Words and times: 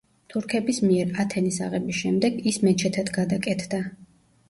თურქების 0.33 0.79
მიერ 0.85 1.11
ათენის 1.25 1.61
აღების 1.67 2.01
შემდეგ 2.01 2.43
ის 2.55 2.61
მეჩეთად 2.67 3.15
გადაკეთდა. 3.23 3.87